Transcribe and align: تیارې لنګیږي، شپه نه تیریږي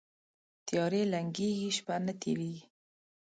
تیارې 0.67 1.01
لنګیږي، 1.13 1.69
شپه 1.77 1.95
نه 2.05 2.13
تیریږي 2.21 2.61